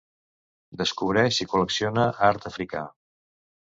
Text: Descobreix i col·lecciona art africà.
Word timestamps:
Descobreix 0.81 1.43
i 1.45 1.49
col·lecciona 1.53 2.09
art 2.33 2.53
africà. 2.55 2.87